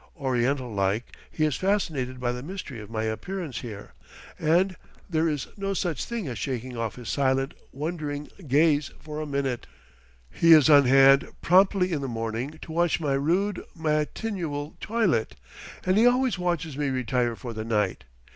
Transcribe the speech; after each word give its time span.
Oriental 0.17 0.73
like, 0.73 1.11
he 1.29 1.45
is 1.45 1.57
fascinated 1.57 2.19
by 2.19 2.31
the 2.31 2.41
mystery 2.41 2.79
of 2.79 2.89
my 2.89 3.03
appearance 3.03 3.59
here, 3.59 3.93
and 4.39 4.75
there 5.07 5.29
is 5.29 5.45
no 5.57 5.75
such 5.75 6.05
thing 6.05 6.27
as 6.27 6.39
shaking 6.39 6.75
off 6.75 6.95
his 6.95 7.07
silent, 7.07 7.53
wondering 7.71 8.27
gaze 8.47 8.89
for 8.99 9.21
a 9.21 9.27
minute. 9.27 9.67
He 10.31 10.53
is 10.53 10.71
on 10.71 10.85
hand 10.85 11.27
promptly 11.43 11.91
in 11.91 12.01
the 12.01 12.07
morning 12.07 12.57
to 12.63 12.71
watch 12.71 12.99
my 12.99 13.13
rude 13.13 13.63
matinual 13.77 14.73
toilet, 14.81 15.35
and 15.85 15.99
he 15.99 16.07
always 16.07 16.39
watches 16.39 16.75
me 16.75 16.87
retire 16.89 17.35
for 17.35 17.53
the 17.53 17.63
night. 17.63 18.05